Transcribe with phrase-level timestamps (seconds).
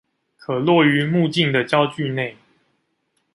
[0.35, 2.35] 可落於目鏡的焦距內